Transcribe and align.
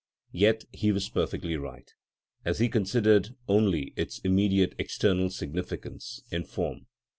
Yet 0.33 0.63
he 0.71 0.91
was 0.91 1.09
perfectly 1.09 1.55
right, 1.57 1.93
as 2.43 2.57
he 2.57 2.69
considered 2.69 3.35
only 3.47 3.93
its 3.95 4.17
immediate 4.21 4.73
external 4.79 5.29
significance, 5.29 6.23
its 6.31 6.51
form. 6.51 6.87